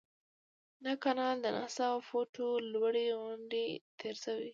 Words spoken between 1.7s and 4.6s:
سوه فوټه لوړې غونډۍ تیر شوی.